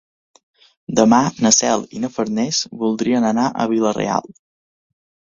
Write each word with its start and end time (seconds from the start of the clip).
Demà 0.99 1.17
na 1.45 1.51
Cel 1.57 1.83
i 1.99 2.01
na 2.05 2.09
Farners 2.15 2.61
voldrien 2.83 3.27
anar 3.33 3.45
a 3.51 3.67
Vila-real. 3.75 4.33